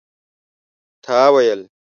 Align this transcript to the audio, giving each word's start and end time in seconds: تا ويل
تا 1.03 1.19
ويل 1.33 1.61